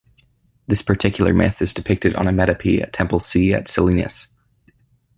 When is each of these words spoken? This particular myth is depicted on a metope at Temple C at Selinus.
This 0.65 0.81
particular 0.81 1.31
myth 1.31 1.61
is 1.61 1.75
depicted 1.75 2.15
on 2.15 2.27
a 2.27 2.31
metope 2.31 2.81
at 2.81 2.91
Temple 2.91 3.19
C 3.19 3.53
at 3.53 3.67
Selinus. 3.67 4.25